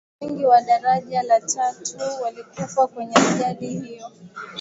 watu 0.21 0.29
wengi 0.33 0.45
wa 0.45 0.61
daraja 0.61 1.23
la 1.23 1.41
tatu 1.41 1.97
walikufa 2.23 2.87
kwenye 2.87 3.15
ajali 3.15 3.67
hiyo 3.67 4.09